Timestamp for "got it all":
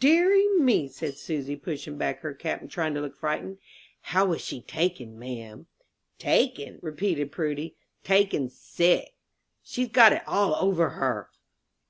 9.90-10.54